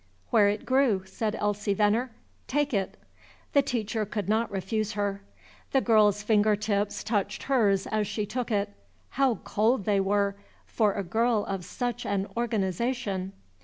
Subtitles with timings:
[0.31, 2.09] "Where it grew," said Elsie Veneer.
[2.47, 2.97] "Take it."
[3.53, 5.21] The teacher could not refuse her.
[5.73, 8.73] The girl's finger tips touched hers as she took it.
[9.09, 10.35] How cold they were
[10.65, 13.33] for a girl of such an organization!